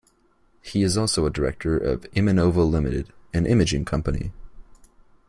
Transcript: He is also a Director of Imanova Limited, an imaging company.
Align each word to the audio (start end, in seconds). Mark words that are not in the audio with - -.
He 0.63 0.81
is 0.81 0.97
also 0.97 1.27
a 1.27 1.29
Director 1.29 1.77
of 1.77 2.05
Imanova 2.15 2.67
Limited, 2.67 3.13
an 3.35 3.45
imaging 3.45 3.85
company. 3.85 4.31